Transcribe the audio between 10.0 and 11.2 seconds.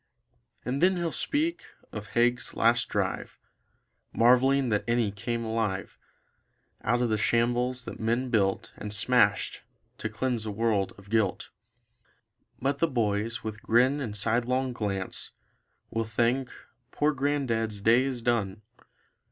cleanse the world of